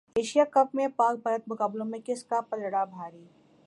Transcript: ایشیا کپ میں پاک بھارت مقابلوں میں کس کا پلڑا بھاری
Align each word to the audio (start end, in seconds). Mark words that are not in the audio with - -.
ایشیا 0.15 0.43
کپ 0.51 0.75
میں 0.75 0.87
پاک 0.95 1.17
بھارت 1.23 1.47
مقابلوں 1.47 1.85
میں 1.85 1.99
کس 2.05 2.23
کا 2.23 2.41
پلڑا 2.41 2.83
بھاری 2.85 3.23